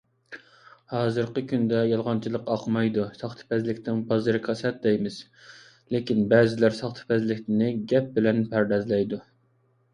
[0.93, 5.21] ھازىرقى كۈندە يالغانچىلىق ئاقمايدۇ، ساختىپەزلىكنىڭ بازىرى كاسات دەيمىز،
[5.97, 9.25] لېكىن بەزىلەر ساختىپەزلىكنى گەپ بىلەن پەردازلايدۇ.